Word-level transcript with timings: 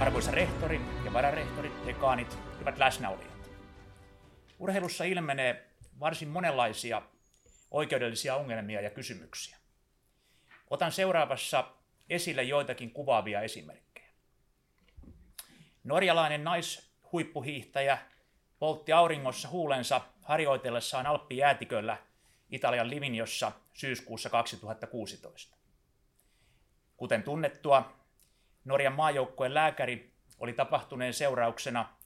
Arvoisa 0.00 0.30
rehtori 0.30 0.80
ja 1.04 1.12
vararehtori, 1.12 1.72
dekaanit, 1.86 2.38
hyvät 2.60 2.78
läsnäolijat. 2.78 3.50
Urheilussa 4.58 5.04
ilmenee 5.04 5.70
varsin 6.00 6.28
monenlaisia 6.28 7.02
oikeudellisia 7.70 8.36
ongelmia 8.36 8.80
ja 8.80 8.90
kysymyksiä. 8.90 9.56
Otan 10.70 10.92
seuraavassa 10.92 11.64
esille 12.10 12.42
joitakin 12.42 12.90
kuvaavia 12.90 13.40
esimerkkejä. 13.40 14.08
Norjalainen 15.84 16.44
naishuippuhiihtäjä 16.44 17.98
poltti 18.58 18.92
auringossa 18.92 19.48
huulensa 19.48 20.00
harjoitellessaan 20.22 21.06
Alppijäätiköllä 21.06 21.96
Italian 22.50 22.90
Livinjossa 22.90 23.52
syyskuussa 23.74 24.30
2016. 24.30 25.56
Kuten 26.96 27.22
tunnettua, 27.22 27.97
Norjan 28.64 28.92
maajoukkueen 28.92 29.54
lääkäri 29.54 30.14
oli 30.38 30.52
tapahtuneen 30.52 31.14
seurauksena 31.14 31.96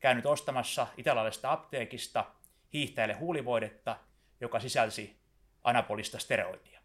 käynyt 0.00 0.26
ostamassa 0.26 0.86
italialaisesta 0.96 1.52
apteekista 1.52 2.24
hiihtäjälle 2.72 3.14
huulivoidetta, 3.14 3.96
joka 4.40 4.60
sisälsi 4.60 5.20
anabolista 5.64 6.18
steroidia. 6.18 6.80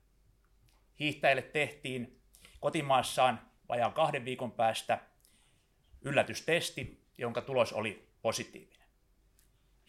Hiihtäjälle 0.99 1.41
tehtiin 1.41 2.21
kotimaassaan 2.59 3.41
vajaan 3.69 3.93
kahden 3.93 4.25
viikon 4.25 4.51
päästä 4.51 4.99
yllätystesti, 6.01 7.05
jonka 7.17 7.41
tulos 7.41 7.73
oli 7.73 8.07
positiivinen. 8.21 8.87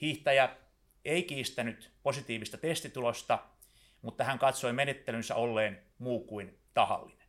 Hiihtäjä 0.00 0.56
ei 1.04 1.22
kiistänyt 1.22 1.92
positiivista 2.02 2.58
testitulosta, 2.58 3.38
mutta 4.02 4.24
hän 4.24 4.38
katsoi 4.38 4.72
menettelynsä 4.72 5.34
olleen 5.34 5.82
muu 5.98 6.24
kuin 6.24 6.58
tahallinen. 6.74 7.25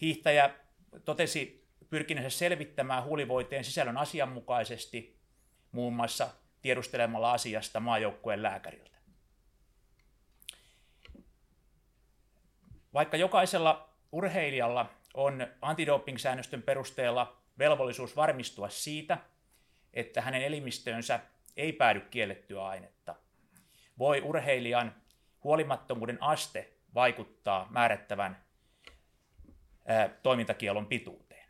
Hiihtäjä 0.00 0.54
totesi 1.04 1.68
pyrkineensä 1.90 2.38
selvittämään 2.38 3.04
huulivoiteen 3.04 3.64
sisällön 3.64 3.96
asianmukaisesti, 3.96 5.20
muun 5.72 5.92
muassa 5.92 6.28
tiedustelemalla 6.62 7.32
asiasta 7.32 7.80
maajoukkueen 7.80 8.42
lääkäriltä. 8.42 8.98
Vaikka 12.94 13.16
jokaisella 13.16 13.88
urheilijalla 14.12 14.90
on 15.14 15.46
antidoping-säännöstön 15.62 16.62
perusteella 16.62 17.42
velvollisuus 17.58 18.16
varmistua 18.16 18.68
siitä, 18.68 19.18
että 19.94 20.20
hänen 20.20 20.42
elimistöönsä 20.42 21.20
ei 21.56 21.72
päädy 21.72 22.00
kiellettyä 22.00 22.66
ainetta, 22.66 23.14
voi 23.98 24.20
urheilijan 24.20 24.94
huolimattomuuden 25.44 26.22
aste 26.22 26.72
vaikuttaa 26.94 27.66
määrättävän 27.70 28.44
toimintakielon 30.22 30.86
pituuteen. 30.86 31.48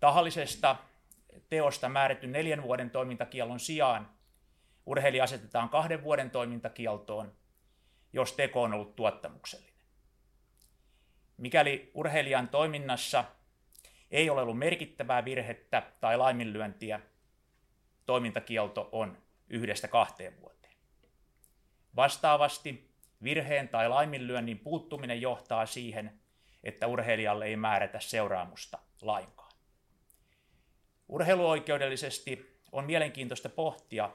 Tahallisesta 0.00 0.76
teosta 1.48 1.88
määrätty 1.88 2.26
neljän 2.26 2.62
vuoden 2.62 2.90
toimintakielon 2.90 3.60
sijaan 3.60 4.10
urheilija 4.86 5.24
asetetaan 5.24 5.68
kahden 5.68 6.02
vuoden 6.02 6.30
toimintakieltoon, 6.30 7.32
jos 8.12 8.32
teko 8.32 8.62
on 8.62 8.72
ollut 8.72 8.96
tuottamuksellinen. 8.96 9.74
Mikäli 11.36 11.90
urheilijan 11.94 12.48
toiminnassa 12.48 13.24
ei 14.10 14.30
ole 14.30 14.42
ollut 14.42 14.58
merkittävää 14.58 15.24
virhettä 15.24 15.82
tai 16.00 16.16
laiminlyöntiä, 16.16 17.00
toimintakielto 18.06 18.88
on 18.92 19.18
yhdestä 19.48 19.88
kahteen 19.88 20.40
vuoteen. 20.40 20.74
Vastaavasti 21.96 22.94
virheen 23.22 23.68
tai 23.68 23.88
laiminlyönnin 23.88 24.58
puuttuminen 24.58 25.20
johtaa 25.20 25.66
siihen, 25.66 26.20
että 26.64 26.86
urheilijalle 26.86 27.44
ei 27.46 27.56
määrätä 27.56 28.00
seuraamusta 28.00 28.78
lainkaan. 29.02 29.52
Urheiluoikeudellisesti 31.08 32.60
on 32.72 32.84
mielenkiintoista 32.84 33.48
pohtia, 33.48 34.10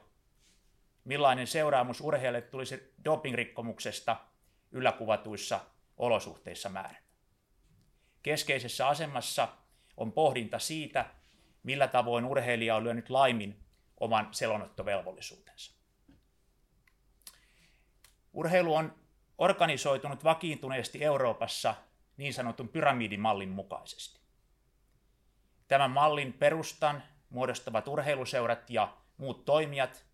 millainen 1.03 1.47
seuraamus 1.47 2.01
urheilijalle 2.01 2.41
tulisi 2.41 2.93
dopingrikkomuksesta 3.05 4.17
ylläkuvatuissa 4.71 5.59
olosuhteissa 5.97 6.69
määrätä. 6.69 7.09
Keskeisessä 8.23 8.87
asemassa 8.87 9.47
on 9.97 10.11
pohdinta 10.11 10.59
siitä, 10.59 11.05
millä 11.63 11.87
tavoin 11.87 12.25
urheilija 12.25 12.75
on 12.75 12.83
lyönyt 12.83 13.09
laimin 13.09 13.59
oman 13.99 14.27
selonottovelvollisuutensa. 14.31 15.73
Urheilu 18.33 18.75
on 18.75 18.95
organisoitunut 19.37 20.23
vakiintuneesti 20.23 21.03
Euroopassa 21.03 21.75
niin 22.19 22.33
sanotun 22.33 22.69
pyramidimallin 22.69 23.49
mukaisesti. 23.49 24.19
Tämän 25.67 25.91
mallin 25.91 26.33
perustan 26.33 27.03
muodostavat 27.29 27.87
urheiluseurat 27.87 28.69
ja 28.69 28.97
muut 29.17 29.45
toimijat, 29.45 30.05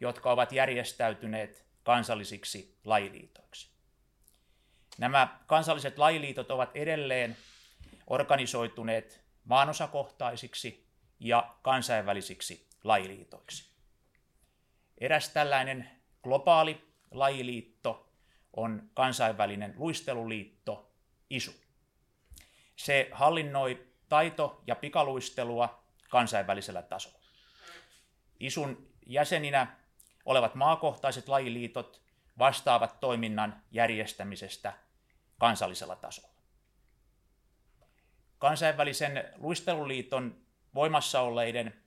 jotka 0.00 0.32
ovat 0.32 0.52
järjestäytyneet 0.52 1.66
kansallisiksi 1.82 2.78
lajiliitoiksi. 2.84 3.70
Nämä 4.98 5.38
kansalliset 5.46 5.98
lajiliitot 5.98 6.50
ovat 6.50 6.70
edelleen 6.74 7.36
organisoituneet 8.06 9.24
maanosakohtaisiksi 9.44 10.86
ja 11.20 11.54
kansainvälisiksi 11.62 12.68
lajiliitoiksi. 12.84 13.70
Eräs 14.98 15.28
tällainen 15.28 15.90
globaali 16.22 16.92
lajiliitto 17.10 18.12
on 18.52 18.90
kansainvälinen 18.94 19.74
luisteluliitto 19.76 20.85
ISU. 21.30 21.54
Se 22.76 23.08
hallinnoi 23.12 23.86
taito- 24.08 24.62
ja 24.66 24.74
pikaluistelua 24.76 25.84
kansainvälisellä 26.10 26.82
tasolla. 26.82 27.18
ISUn 28.40 28.88
jäseninä 29.06 29.76
olevat 30.24 30.54
maakohtaiset 30.54 31.28
lajiliitot 31.28 32.02
vastaavat 32.38 33.00
toiminnan 33.00 33.62
järjestämisestä 33.70 34.72
kansallisella 35.38 35.96
tasolla. 35.96 36.36
Kansainvälisen 38.38 39.24
luisteluliiton 39.36 40.40
voimassa 40.74 41.20
olleiden 41.20 41.82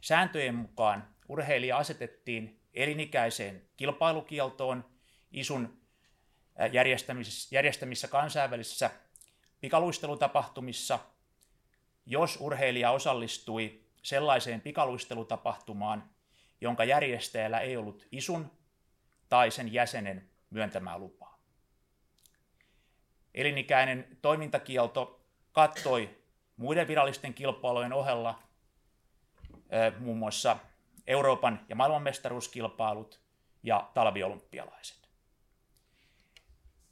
sääntöjen 0.00 0.54
mukaan 0.54 1.14
urheilija 1.28 1.76
asetettiin 1.76 2.60
elinikäiseen 2.74 3.68
kilpailukieltoon 3.76 4.84
ISUn 5.32 5.83
järjestämissä 7.50 8.08
kansainvälisissä 8.08 8.90
pikaluistelutapahtumissa, 9.60 10.98
jos 12.06 12.36
urheilija 12.40 12.90
osallistui 12.90 13.84
sellaiseen 14.02 14.60
pikaluistelutapahtumaan, 14.60 16.10
jonka 16.60 16.84
järjestäjällä 16.84 17.60
ei 17.60 17.76
ollut 17.76 18.06
isun 18.12 18.50
tai 19.28 19.50
sen 19.50 19.72
jäsenen 19.72 20.30
myöntämää 20.50 20.98
lupaa. 20.98 21.38
Elinikäinen 23.34 24.18
toimintakielto 24.22 25.26
kattoi 25.52 26.18
muiden 26.56 26.88
virallisten 26.88 27.34
kilpailujen 27.34 27.92
ohella 27.92 28.42
muun 29.98 30.18
muassa 30.18 30.56
Euroopan 31.06 31.66
ja 31.68 31.76
maailmanmestaruuskilpailut 31.76 33.20
ja 33.62 33.90
talviolympialaiset. 33.94 35.03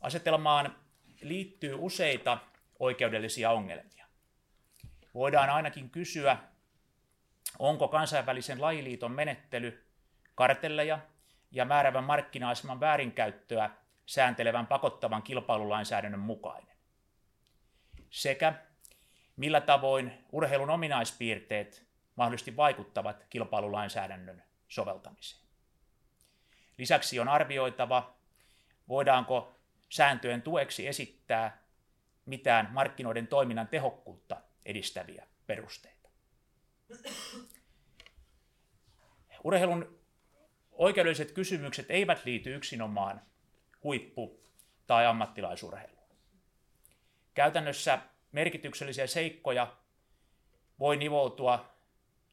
Asetelmaan 0.02 0.76
liittyy 1.20 1.74
useita 1.74 2.38
oikeudellisia 2.78 3.50
ongelmia. 3.50 4.06
Voidaan 5.14 5.50
ainakin 5.50 5.90
kysyä, 5.90 6.36
onko 7.58 7.88
kansainvälisen 7.88 8.60
lajiliiton 8.60 9.12
menettely 9.12 9.86
kartelleja 10.34 10.98
ja 11.50 11.64
määrävän 11.64 12.04
markkina-aseman 12.04 12.80
väärinkäyttöä 12.80 13.70
sääntelevän 14.06 14.66
pakottavan 14.66 15.22
kilpailulainsäädännön 15.22 16.20
mukainen. 16.20 16.76
Sekä 18.10 18.54
millä 19.36 19.60
tavoin 19.60 20.12
urheilun 20.32 20.70
ominaispiirteet 20.70 21.86
mahdollisesti 22.16 22.56
vaikuttavat 22.56 23.26
kilpailulainsäädännön 23.30 24.42
soveltamiseen. 24.68 25.42
Lisäksi 26.78 27.20
on 27.20 27.28
arvioitava, 27.28 28.14
voidaanko 28.88 29.61
sääntöjen 29.92 30.42
tueksi 30.42 30.88
esittää 30.88 31.62
mitään 32.26 32.68
markkinoiden 32.72 33.26
toiminnan 33.26 33.68
tehokkuutta 33.68 34.36
edistäviä 34.64 35.26
perusteita. 35.46 36.08
Urheilun 39.44 39.98
oikeudelliset 40.72 41.32
kysymykset 41.32 41.86
eivät 41.88 42.24
liity 42.24 42.54
yksinomaan 42.54 43.22
huippu- 43.84 44.40
tai 44.86 45.06
ammattilaisurheiluun. 45.06 46.16
Käytännössä 47.34 47.98
merkityksellisiä 48.32 49.06
seikkoja 49.06 49.76
voi 50.78 50.96
nivoutua 50.96 51.72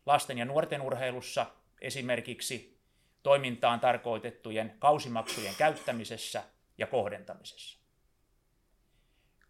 lasten 0.06 0.38
ja 0.38 0.46
nuorten 0.46 0.82
urheilussa 0.82 1.46
esimerkiksi 1.82 2.80
toimintaan 3.24 3.80
tarkoitettujen 3.80 4.76
kausimaksujen 4.80 5.56
käyttämisessä 5.58 6.44
ja 6.80 6.88
kohdentamisessa. 6.88 7.80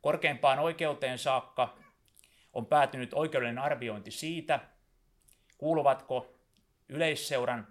Korkeimpaan 0.02 0.60
oikeuteen 0.60 1.18
saakka 1.18 1.78
on 2.54 2.66
päätynyt 2.66 3.14
oikeudellinen 3.14 3.64
arviointi 3.64 4.12
siitä, 4.12 4.60
kuuluvatko 5.58 6.36
yleisseuran 6.90 7.68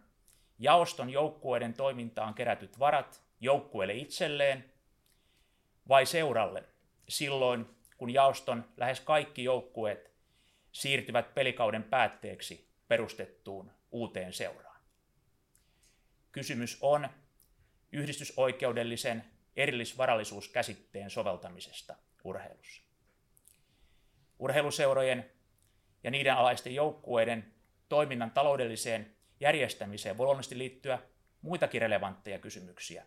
jaoston 0.59 1.11
joukkueiden 1.11 1.75
toimintaan 1.75 2.35
kerätyt 2.35 2.79
varat 2.79 3.23
joukkueelle 3.41 3.95
itselleen 3.95 4.73
vai 5.89 6.07
seuralle 6.07 6.65
silloin, 7.09 7.67
kun 7.97 8.15
jaoston 8.15 8.65
lähes 8.77 9.01
kaikki 9.01 9.45
joukkueet 9.45 10.13
siirtyvät 10.73 11.35
pelikauden 11.35 11.83
päätteeksi 11.83 12.71
perustettuun 12.89 13.71
uuteen 13.91 14.33
seuraan. 14.33 14.81
Kysymys 16.33 16.79
on 16.81 17.09
yhdistysoikeudellisen 17.93 19.25
erillisvarallisuuskäsitteen 19.59 21.11
soveltamisesta 21.11 21.97
urheilussa. 22.25 22.83
Urheiluseurojen 24.39 25.31
ja 26.05 26.11
niiden 26.11 26.35
alaisten 26.35 26.75
joukkueiden 26.75 27.55
toiminnan 27.89 28.31
taloudelliseen 28.31 29.15
järjestämiseen 29.41 30.19
voi 30.19 30.25
luonnollisesti 30.25 30.59
liittyä 30.59 30.99
muitakin 31.43 31.81
relevantteja 31.81 32.39
kysymyksiä, 32.39 33.05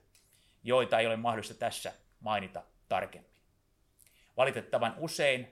joita 0.63 0.99
ei 0.99 1.07
ole 1.07 1.15
mahdollista 1.15 1.53
tässä 1.53 1.93
mainita 2.19 2.63
tarkemmin. 2.89 3.31
Valitettavan 4.37 4.95
usein 4.97 5.47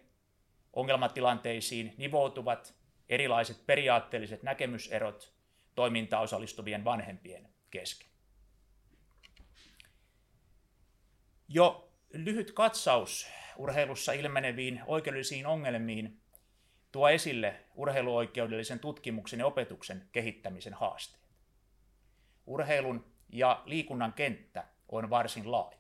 ongelmatilanteisiin 0.73 1.93
nivoutuvat 1.97 2.73
erilaiset 3.09 3.65
periaatteelliset 3.65 4.43
näkemyserot 4.43 5.33
toimintaan 5.75 6.23
osallistuvien 6.23 6.83
vanhempien 6.83 7.49
kesken. 7.71 8.09
Jo 11.51 11.89
lyhyt 12.13 12.51
katsaus 12.51 13.27
urheilussa 13.57 14.13
ilmeneviin 14.13 14.81
oikeudellisiin 14.85 15.47
ongelmiin 15.47 16.21
tuo 16.91 17.09
esille 17.09 17.55
urheiluoikeudellisen 17.75 18.79
tutkimuksen 18.79 19.39
ja 19.39 19.45
opetuksen 19.45 20.09
kehittämisen 20.11 20.73
haasteet. 20.73 21.23
Urheilun 22.45 23.05
ja 23.29 23.63
liikunnan 23.65 24.13
kenttä 24.13 24.67
on 24.89 25.09
varsin 25.09 25.51
laaja. 25.51 25.77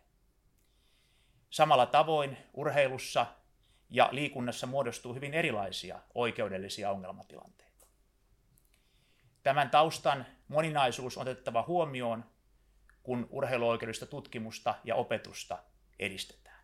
Samalla 1.49 1.85
tavoin 1.85 2.37
urheilussa 2.53 3.25
ja 3.89 4.09
liikunnassa 4.11 4.67
muodostuu 4.67 5.13
hyvin 5.13 5.33
erilaisia 5.33 5.99
oikeudellisia 6.15 6.91
ongelmatilanteita. 6.91 7.87
Tämän 9.43 9.69
taustan 9.69 10.25
moninaisuus 10.47 11.17
on 11.17 11.21
otettava 11.21 11.63
huomioon, 11.67 12.25
kun 13.03 13.27
urheiluoikeudellista 13.31 14.05
tutkimusta 14.05 14.75
ja 14.83 14.95
opetusta 14.95 15.63
edistetään. 15.99 16.63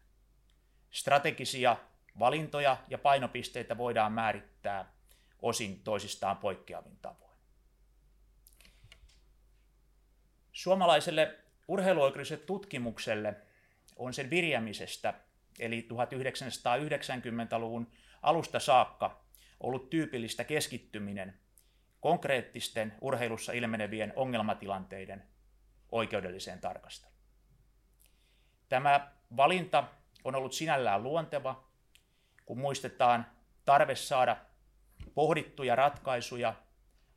Strategisia 0.91 1.77
valintoja 2.19 2.77
ja 2.87 2.97
painopisteitä 2.97 3.77
voidaan 3.77 4.11
määrittää 4.11 4.93
osin 5.41 5.83
toisistaan 5.83 6.37
poikkeavin 6.37 6.97
tavoin. 7.01 7.37
Suomalaiselle 10.51 11.39
urheiluoikeudelliselle 11.67 12.45
tutkimukselle 12.45 13.35
on 13.95 14.13
sen 14.13 14.29
virjämisestä, 14.29 15.13
eli 15.59 15.87
1990-luvun 15.93 17.91
alusta 18.21 18.59
saakka, 18.59 19.25
ollut 19.59 19.89
tyypillistä 19.89 20.43
keskittyminen 20.43 21.39
konkreettisten 21.99 22.93
urheilussa 23.01 23.53
ilmenevien 23.53 24.13
ongelmatilanteiden 24.15 25.23
oikeudelliseen 25.91 26.61
tarkasteluun. 26.61 27.15
Tämä 28.69 29.11
valinta 29.37 29.83
on 30.23 30.35
ollut 30.35 30.53
sinällään 30.53 31.03
luonteva, 31.03 31.69
kun 32.45 32.57
muistetaan 32.57 33.25
tarve 33.65 33.95
saada 33.95 34.37
pohdittuja 35.15 35.75
ratkaisuja 35.75 36.53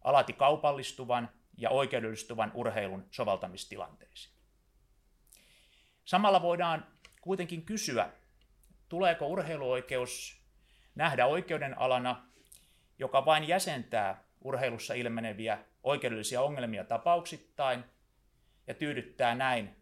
alati 0.05 0.32
kaupallistuvan 0.32 1.31
ja 1.56 1.70
oikeudellistuvan 1.70 2.53
urheilun 2.55 3.06
soveltamistilanteisiin. 3.11 4.35
Samalla 6.05 6.43
voidaan 6.43 6.87
kuitenkin 7.20 7.65
kysyä, 7.65 8.11
tuleeko 8.88 9.26
urheiluoikeus 9.26 10.43
nähdä 10.94 11.26
oikeuden 11.26 11.79
alana, 11.79 12.29
joka 12.99 13.25
vain 13.25 13.49
jäsentää 13.49 14.25
urheilussa 14.41 14.94
ilmeneviä 14.94 15.59
oikeudellisia 15.82 16.43
ongelmia 16.43 16.85
tapauksittain 16.85 17.85
ja 18.69 18.75
tyydyttää 18.75 19.35
näin 19.35 19.76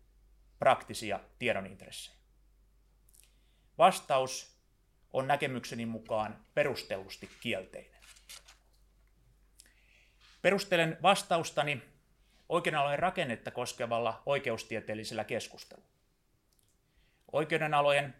praktisia 0.58 1.20
tiedonintressejä. 1.38 2.16
Vastaus 3.78 4.56
on 5.12 5.28
näkemykseni 5.28 5.86
mukaan 5.86 6.44
perustellusti 6.54 7.30
kielteinen. 7.40 8.00
Perustelen 10.42 10.98
vastaustani 11.02 11.82
oikeudenalojen 12.48 12.98
rakennetta 12.98 13.50
koskevalla 13.50 14.22
oikeustieteellisellä 14.26 15.24
keskustelulla. 15.24 15.88
Oikeudenalojen 17.32 18.14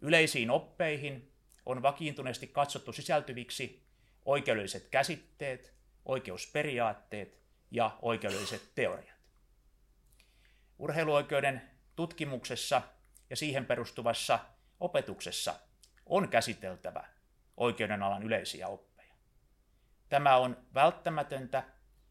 yleisiin 0.00 0.50
oppeihin 0.50 1.32
on 1.66 1.82
vakiintuneesti 1.82 2.46
katsottu 2.46 2.92
sisältyviksi 2.92 3.86
oikeudelliset 4.24 4.88
käsitteet, 4.88 5.74
oikeusperiaatteet 6.04 7.38
ja 7.70 7.98
oikeudelliset 8.02 8.74
teoriat. 8.74 9.15
Urheiluoikeuden 10.78 11.62
tutkimuksessa 11.96 12.82
ja 13.30 13.36
siihen 13.36 13.66
perustuvassa 13.66 14.38
opetuksessa 14.80 15.54
on 16.06 16.28
käsiteltävä 16.28 17.04
oikeudenalan 17.56 18.22
yleisiä 18.22 18.68
oppeja. 18.68 19.14
Tämä 20.08 20.36
on 20.36 20.56
välttämätöntä, 20.74 21.62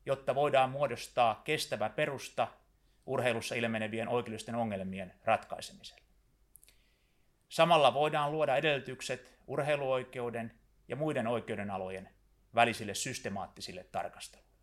jotta 0.06 0.36
voidaan 0.36 0.70
muodostaa 0.70 1.42
kestävä 1.44 1.90
perusta 1.90 2.48
urheilussa 3.06 3.56
ilmenevien 3.56 4.08
oikeudellisten 4.08 4.56
ongelmien 4.56 5.14
ratkaisemiselle. 5.24 6.02
Samalla 7.50 7.94
voidaan 7.94 8.32
luoda 8.32 8.56
edellytykset 8.56 9.40
urheiluoikeuden 9.48 10.60
ja 10.88 10.96
muiden 10.96 11.28
oikeudenalojen 11.28 12.10
välisille 12.56 12.94
systemaattisille 12.94 13.84
tarkasteluille. 13.84 14.55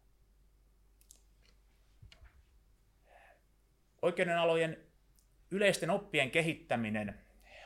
Oikeudenalojen 4.02 4.76
yleisten 5.50 5.90
oppien 5.90 6.30
kehittäminen 6.30 7.20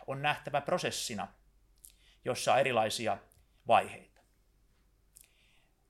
on 0.06 0.22
nähtävä 0.22 0.60
prosessina, 0.60 1.28
jossa 2.24 2.52
on 2.52 2.60
erilaisia 2.60 3.18
vaiheita. 3.66 4.20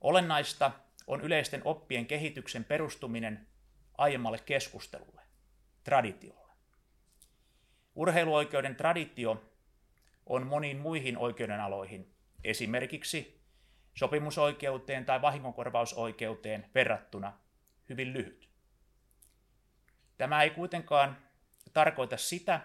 Olennaista 0.01 0.71
on 1.07 1.21
yleisten 1.21 1.61
oppien 1.65 2.05
kehityksen 2.05 2.63
perustuminen 2.63 3.47
aiemmalle 3.97 4.39
keskustelulle, 4.39 5.21
traditiolle. 5.83 6.53
Urheiluoikeuden 7.95 8.75
traditio 8.75 9.51
on 10.25 10.47
moniin 10.47 10.77
muihin 10.77 11.17
oikeudenaloihin, 11.17 12.15
esimerkiksi 12.43 13.41
sopimusoikeuteen 13.93 15.05
tai 15.05 15.21
vahingonkorvausoikeuteen 15.21 16.69
verrattuna 16.75 17.39
hyvin 17.89 18.13
lyhyt. 18.13 18.49
Tämä 20.17 20.43
ei 20.43 20.49
kuitenkaan 20.49 21.17
tarkoita 21.73 22.17
sitä, 22.17 22.61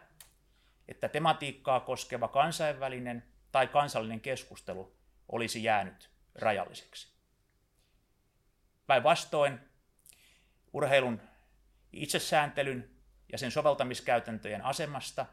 että 0.88 1.08
tematiikkaa 1.08 1.80
koskeva 1.80 2.28
kansainvälinen 2.28 3.24
tai 3.52 3.66
kansallinen 3.66 4.20
keskustelu 4.20 4.96
olisi 5.28 5.64
jäänyt 5.64 6.10
rajalliseksi. 6.34 7.12
Päinvastoin 8.86 9.60
urheilun 10.72 11.20
itsesääntelyn 11.92 12.90
ja 13.32 13.38
sen 13.38 13.50
soveltamiskäytäntöjen 13.50 14.64
asemasta 14.64 15.26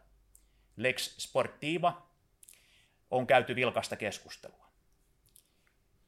Lex 0.75 1.17
Sportiva 1.17 2.09
on 3.11 3.27
käyty 3.27 3.55
vilkasta 3.55 3.95
keskustelua. 3.95 4.69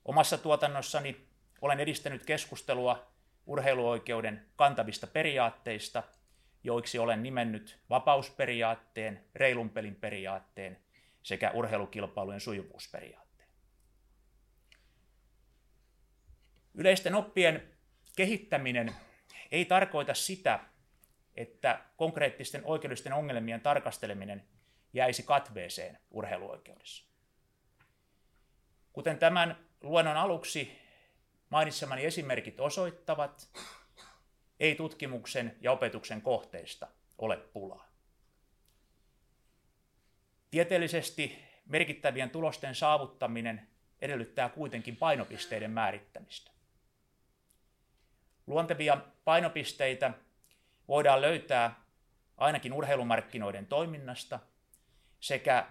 Omassa 0.05 0.37
tuotannossani 0.37 1.27
olen 1.61 1.79
edistänyt 1.79 2.25
keskustelua 2.25 3.10
urheiluoikeuden 3.45 4.45
kantavista 4.55 5.07
periaatteista, 5.07 6.03
joiksi 6.63 6.99
olen 6.99 7.23
nimennyt 7.23 7.79
vapausperiaatteen, 7.89 9.25
reilun 9.35 9.69
pelin 9.69 9.95
periaatteen 9.95 10.79
sekä 11.23 11.51
urheilukilpailujen 11.51 12.39
sujuvuusperiaatteen. 12.41 13.49
Yleisten 16.73 17.15
oppien 17.15 17.77
kehittäminen 18.15 18.95
ei 19.51 19.65
tarkoita 19.65 20.13
sitä, 20.13 20.59
että 21.35 21.85
konkreettisten 21.97 22.61
oikeudellisten 22.65 23.13
ongelmien 23.13 23.61
tarkasteleminen 23.61 24.47
jäisi 24.93 25.23
katveeseen 25.23 25.97
urheiluoikeudessa. 26.11 27.05
Kuten 28.93 29.19
tämän 29.19 29.67
luennon 29.81 30.17
aluksi 30.17 30.81
mainitsemani 31.51 32.05
esimerkit 32.05 32.59
osoittavat, 32.59 33.49
ei 34.59 34.75
tutkimuksen 34.75 35.57
ja 35.61 35.71
opetuksen 35.71 36.21
kohteista 36.21 36.87
ole 37.17 37.37
pulaa. 37.37 37.91
Tieteellisesti 40.51 41.37
merkittävien 41.65 42.29
tulosten 42.29 42.75
saavuttaminen 42.75 43.67
edellyttää 44.01 44.49
kuitenkin 44.49 44.97
painopisteiden 44.97 45.71
määrittämistä. 45.71 46.51
Luontevia 48.47 48.97
painopisteitä 49.23 50.11
voidaan 50.87 51.21
löytää 51.21 51.81
ainakin 52.37 52.73
urheilumarkkinoiden 52.73 53.65
toiminnasta 53.67 54.39
sekä 55.19 55.67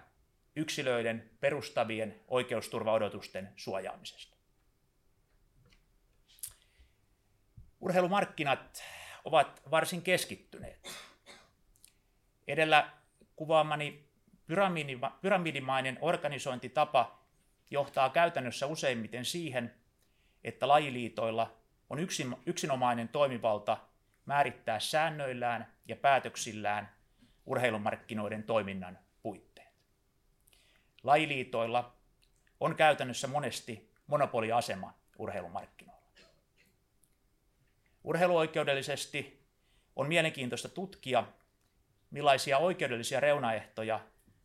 yksilöiden 0.55 1.29
perustavien 1.39 2.21
oikeusturvaodotusten 2.27 3.53
suojaamisesta. 3.55 4.30
Urheilumarkkinat 7.81 8.83
ovat 9.25 9.61
varsin 9.71 10.01
keskittyneet. 10.01 10.89
Edellä 12.47 12.91
kuvaamani 13.35 14.05
pyramidimainen 15.21 15.97
organisointitapa 16.01 17.19
johtaa 17.69 18.09
käytännössä 18.09 18.67
useimmiten 18.67 19.25
siihen, 19.25 19.75
että 20.43 20.67
lajiliitoilla 20.67 21.57
on 21.89 21.99
yksinomainen 22.45 23.09
toimivalta 23.09 23.77
määrittää 24.25 24.79
säännöillään 24.79 25.73
ja 25.87 25.95
päätöksillään 25.95 26.95
urheilumarkkinoiden 27.45 28.43
toiminnan 28.43 28.99
puitteet. 29.21 29.73
Lajiliitoilla 31.03 31.95
on 32.59 32.75
käytännössä 32.75 33.27
monesti 33.27 33.91
monopoliasema 34.07 34.93
urheilumarkkinoilla. 35.17 35.90
Urheiluoikeudellisesti 38.03 39.45
on 39.95 40.07
mielenkiintoista 40.07 40.69
tutkia, 40.69 41.23
millaisia 42.11 42.57
oikeudellisia 42.57 43.19
reunaehtoja 43.19 43.99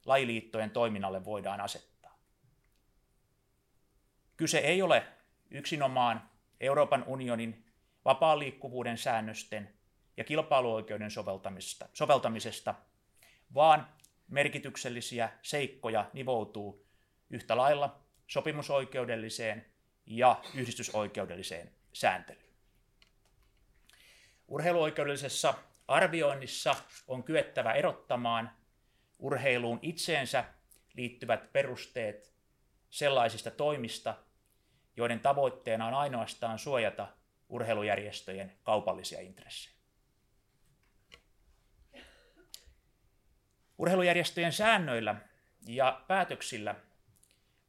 lajiliittojen 0.04 0.70
toiminnalle 0.70 1.24
voidaan 1.24 1.60
asettaa. 1.60 2.18
Kyse 4.36 4.58
ei 4.58 4.82
ole 4.82 5.06
yksinomaan 5.50 6.30
Euroopan 6.60 7.04
unionin 7.06 7.64
vapaan 8.04 8.38
liikkuvuuden 8.38 8.98
säännösten 8.98 9.74
ja 10.16 10.24
kilpailuoikeuden 10.24 11.10
soveltamisesta, 11.10 11.88
soveltamisesta, 11.92 12.74
vaan 13.54 13.88
merkityksellisiä 14.28 15.30
seikkoja 15.42 16.10
nivoutuu 16.12 16.86
yhtä 17.30 17.56
lailla 17.56 18.00
sopimusoikeudelliseen 18.26 19.66
ja 20.06 20.42
yhdistysoikeudelliseen 20.54 21.70
sääntelyyn. 21.92 22.45
Urheiluoikeudellisessa 24.48 25.54
arvioinnissa 25.88 26.74
on 27.06 27.24
kyettävä 27.24 27.72
erottamaan 27.72 28.50
urheiluun 29.18 29.78
itseensä 29.82 30.44
liittyvät 30.94 31.52
perusteet 31.52 32.34
sellaisista 32.90 33.50
toimista, 33.50 34.14
joiden 34.96 35.20
tavoitteena 35.20 35.86
on 35.86 35.94
ainoastaan 35.94 36.58
suojata 36.58 37.08
urheilujärjestöjen 37.48 38.52
kaupallisia 38.62 39.20
intressejä. 39.20 39.76
Urheilujärjestöjen 43.78 44.52
säännöillä 44.52 45.16
ja 45.66 46.04
päätöksillä 46.08 46.74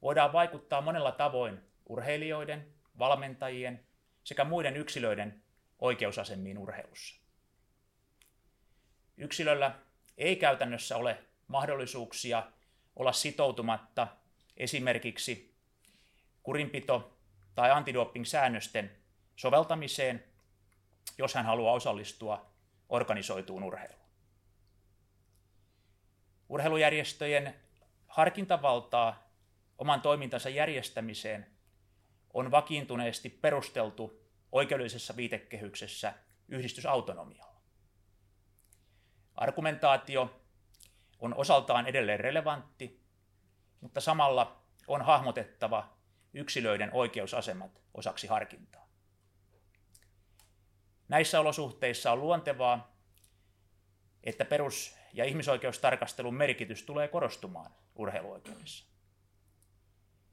voidaan 0.02 0.32
vaikuttaa 0.32 0.80
monella 0.80 1.12
tavoin 1.12 1.60
urheilijoiden, 1.86 2.74
valmentajien 2.98 3.86
sekä 4.24 4.44
muiden 4.44 4.76
yksilöiden 4.76 5.42
oikeusasemiin 5.78 6.58
urheilussa. 6.58 7.20
Yksilöllä 9.16 9.74
ei 10.16 10.36
käytännössä 10.36 10.96
ole 10.96 11.24
mahdollisuuksia 11.46 12.52
olla 12.96 13.12
sitoutumatta 13.12 14.08
esimerkiksi 14.56 15.54
kurinpito- 16.42 17.18
tai 17.54 17.70
antidoping-säännösten 17.70 18.90
soveltamiseen, 19.36 20.24
jos 21.18 21.34
hän 21.34 21.44
haluaa 21.44 21.72
osallistua 21.72 22.50
organisoituun 22.88 23.64
urheiluun. 23.64 24.08
Urheilujärjestöjen 26.48 27.54
harkintavaltaa 28.06 29.30
oman 29.78 30.00
toimintansa 30.00 30.48
järjestämiseen 30.48 31.46
on 32.34 32.50
vakiintuneesti 32.50 33.30
perusteltu 33.30 34.27
oikeudellisessa 34.52 35.16
viitekehyksessä 35.16 36.14
yhdistysautonomialla. 36.48 37.62
Argumentaatio 39.34 40.40
on 41.18 41.34
osaltaan 41.34 41.86
edelleen 41.86 42.20
relevantti, 42.20 43.02
mutta 43.80 44.00
samalla 44.00 44.62
on 44.86 45.02
hahmotettava 45.02 45.98
yksilöiden 46.34 46.90
oikeusasemat 46.92 47.82
osaksi 47.94 48.26
harkintaa. 48.26 48.88
Näissä 51.08 51.40
olosuhteissa 51.40 52.12
on 52.12 52.20
luontevaa, 52.20 52.96
että 54.24 54.44
perus- 54.44 54.94
ja 55.12 55.24
ihmisoikeustarkastelun 55.24 56.34
merkitys 56.34 56.82
tulee 56.82 57.08
korostumaan 57.08 57.74
urheiluoikeudessa. 57.94 58.84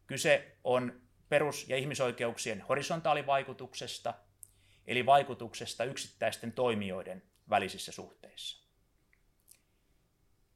Kyse 0.07 0.57
on 0.63 1.01
perus- 1.29 1.69
ja 1.69 1.77
ihmisoikeuksien 1.77 2.61
horisontaalivaikutuksesta, 2.61 4.13
eli 4.87 5.05
vaikutuksesta 5.05 5.83
yksittäisten 5.83 6.51
toimijoiden 6.51 7.23
välisissä 7.49 7.91
suhteissa. 7.91 8.65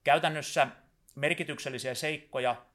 Käytännössä 0.03 0.67
merkityksellisiä 1.15 1.95
seikkoja 1.95 2.65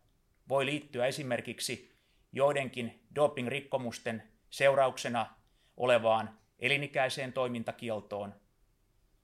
voi 0.48 0.66
liittyä 0.66 1.06
esimerkiksi 1.06 1.94
joidenkin 2.32 3.06
doping-rikkomusten 3.14 4.22
seurauksena 4.50 5.34
olevaan 5.76 6.38
elinikäiseen 6.58 7.32
toimintakieltoon 7.32 8.34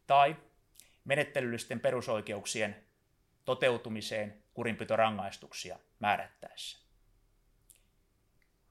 tai 0.06 0.36
menettelyllisten 1.04 1.80
perusoikeuksien 1.80 2.84
toteutumiseen 3.44 4.42
kurinpitorangaistuksia 4.54 5.78
määrättäessä. 5.98 6.89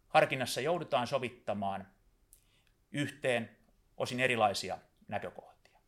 Harkinnassa 0.09 0.61
joudutaan 0.61 1.07
sovittamaan 1.07 1.87
yhteen 2.91 3.57
osin 3.97 4.19
erilaisia 4.19 4.77
näkökohtia. 5.07 5.79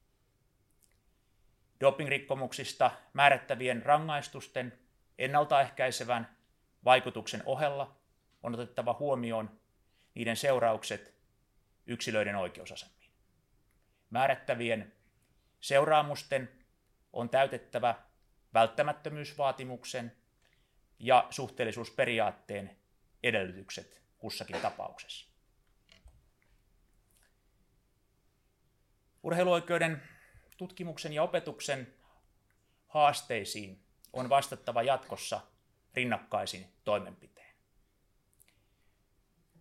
Dopingrikkomuksista 1.80 2.92
määrättävien 3.14 3.86
rangaistusten 3.86 4.80
ennaltaehkäisevän 5.18 6.38
vaikutuksen 6.86 7.44
ohella 7.46 7.96
on 8.44 8.54
otettava 8.54 8.96
huomioon 9.00 9.60
niiden 10.16 10.38
seuraukset 10.38 11.14
yksilöiden 11.88 12.36
oikeusasemiin. 12.36 13.12
Määrättävien 14.10 14.94
seuraamusten 15.60 16.50
on 17.14 17.30
täytettävä 17.30 17.96
välttämättömyysvaatimuksen 18.54 20.16
ja 21.00 21.28
suhteellisuusperiaatteen 21.30 22.78
edellytykset 23.24 24.01
kussakin 24.22 24.62
tapauksessa. 24.62 25.28
Urheiluoikeuden 29.24 30.02
tutkimuksen 30.58 31.14
ja 31.14 31.24
opetuksen 31.24 31.94
haasteisiin 32.88 33.84
on 34.14 34.30
vastattava 34.30 34.84
jatkossa 34.84 35.42
rinnakkaisin 35.94 36.74
toimenpiteen. 36.84 37.56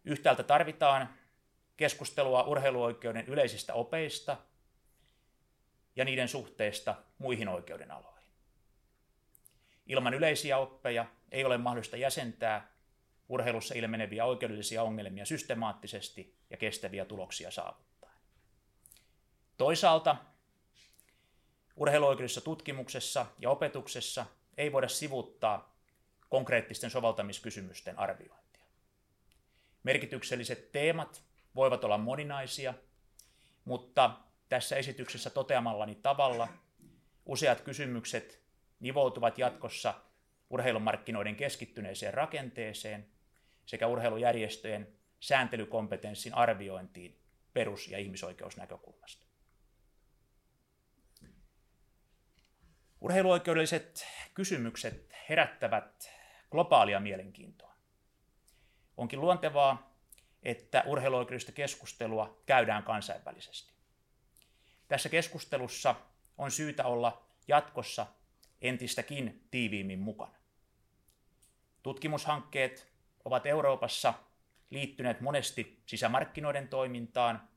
Yhtäältä 0.04 0.42
tarvitaan 0.42 1.14
keskustelua 1.76 2.42
urheiluoikeuden 2.42 3.26
yleisistä 3.26 3.74
opeista 3.74 4.36
ja 5.96 6.04
niiden 6.04 6.28
suhteesta 6.28 6.94
muihin 7.18 7.48
oikeuden 7.48 7.90
aloihin. 7.90 8.30
Ilman 9.86 10.14
yleisiä 10.14 10.58
oppeja 10.58 11.06
ei 11.32 11.44
ole 11.44 11.58
mahdollista 11.58 11.96
jäsentää 11.96 12.72
urheilussa 13.30 13.74
ilmeneviä 13.74 14.24
oikeudellisia 14.24 14.82
ongelmia 14.82 15.24
systemaattisesti 15.24 16.34
ja 16.50 16.56
kestäviä 16.56 17.04
tuloksia 17.04 17.50
saavuttaen. 17.50 18.18
Toisaalta 19.56 20.16
urheiluoikeudellisessa 21.76 22.40
tutkimuksessa 22.40 23.26
ja 23.38 23.50
opetuksessa 23.50 24.26
ei 24.56 24.72
voida 24.72 24.88
sivuttaa 24.88 25.76
konkreettisten 26.28 26.90
soveltamiskysymysten 26.90 27.98
arviointia. 27.98 28.64
Merkitykselliset 29.82 30.72
teemat 30.72 31.22
voivat 31.54 31.84
olla 31.84 31.98
moninaisia, 31.98 32.74
mutta 33.64 34.16
tässä 34.48 34.76
esityksessä 34.76 35.30
toteamallani 35.30 35.94
tavalla 35.94 36.48
useat 37.26 37.60
kysymykset 37.60 38.40
nivoutuvat 38.80 39.38
jatkossa 39.38 39.94
urheilumarkkinoiden 40.50 41.36
keskittyneeseen 41.36 42.14
rakenteeseen 42.14 43.06
sekä 43.70 43.86
urheilujärjestöjen 43.86 44.88
sääntelykompetenssin 45.20 46.34
arviointiin 46.34 47.20
perus- 47.52 47.88
ja 47.88 47.98
ihmisoikeusnäkökulmasta. 47.98 49.26
Urheiluoikeudelliset 53.00 54.06
kysymykset 54.34 55.14
herättävät 55.28 56.10
globaalia 56.50 57.00
mielenkiintoa. 57.00 57.74
Onkin 58.96 59.20
luontevaa, 59.20 59.96
että 60.42 60.84
urheiluoikeudellista 60.86 61.52
keskustelua 61.52 62.42
käydään 62.46 62.82
kansainvälisesti. 62.82 63.72
Tässä 64.88 65.08
keskustelussa 65.08 65.94
on 66.38 66.50
syytä 66.50 66.84
olla 66.84 67.26
jatkossa 67.48 68.06
entistäkin 68.60 69.46
tiiviimmin 69.50 69.98
mukana. 69.98 70.38
Tutkimushankkeet 71.82 72.89
ovat 73.24 73.46
Euroopassa 73.46 74.14
liittyneet 74.70 75.20
monesti 75.20 75.82
sisämarkkinoiden 75.86 76.68
toimintaan, 76.68 77.48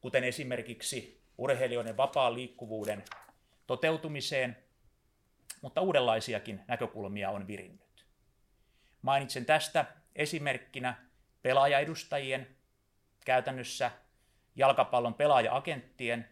kuten 0.00 0.24
esimerkiksi 0.24 1.24
urheilijoiden 1.38 1.96
vapaan 1.96 2.34
liikkuvuuden 2.34 3.04
toteutumiseen, 3.66 4.56
mutta 5.62 5.80
uudenlaisiakin 5.80 6.60
näkökulmia 6.68 7.30
on 7.30 7.46
virinnyt. 7.46 8.06
Mainitsen 9.02 9.46
tästä 9.46 9.84
esimerkkinä 10.16 11.06
pelaajaedustajien, 11.42 12.56
käytännössä 13.24 13.90
jalkapallon 14.56 15.14
pelaaja-agenttien 15.14 16.28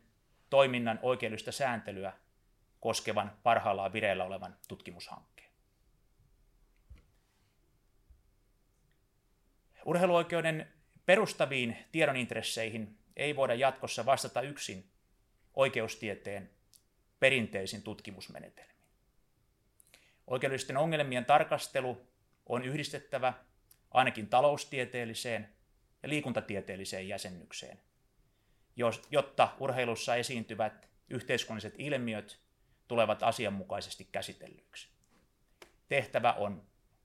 toiminnan 0.50 0.98
oikeudellista 1.02 1.52
sääntelyä 1.52 2.12
koskevan 2.80 3.32
parhaillaan 3.42 3.92
vireillä 3.92 4.24
olevan 4.24 4.56
tutkimushankkeen. 4.68 5.41
Urheiluoikeuden 9.84 10.72
perustaviin 11.06 11.76
tiedonintresseihin 11.92 12.98
ei 13.16 13.36
voida 13.36 13.54
jatkossa 13.54 14.06
vastata 14.06 14.40
yksin 14.40 14.90
oikeustieteen 15.54 16.50
perinteisin 17.20 17.82
tutkimusmenetelmin. 17.82 18.72
Oikeudellisten 20.26 20.76
ongelmien 20.76 21.24
tarkastelu 21.24 22.06
on 22.46 22.64
yhdistettävä 22.64 23.32
ainakin 23.90 24.28
taloustieteelliseen 24.28 25.48
ja 26.02 26.08
liikuntatieteelliseen 26.08 27.08
jäsennykseen, 27.08 27.80
jotta 29.10 29.48
urheilussa 29.60 30.16
esiintyvät 30.16 30.88
yhteiskunnalliset 31.10 31.74
ilmiöt 31.78 32.40
tulevat 32.88 33.22
asianmukaisesti 33.22 34.08
käsitellyiksi. 34.12 34.88
Tehtävä 35.88 36.32
on 36.32 36.62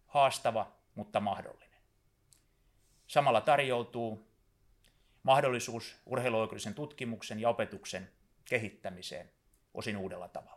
haastava, 0.08 0.72
mutta 0.96 1.20
mahdollinen. 1.20 1.67
Samalla 3.08 3.42
tarjoutuu 3.42 4.28
mahdollisuus 5.24 5.96
urheiluoikeudellisen 6.06 6.74
tutkimuksen 6.76 7.40
ja 7.40 7.50
opetuksen 7.50 8.12
kehittämiseen 8.46 9.32
osin 9.74 9.98
uudella 9.98 10.28
tavalla. 10.28 10.57